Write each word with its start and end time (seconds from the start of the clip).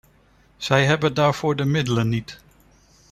Zij 0.57 0.85
hebben 0.85 1.13
daarvoor 1.13 1.55
de 1.55 1.65
middelen 1.65 2.09
niet. 2.09 2.39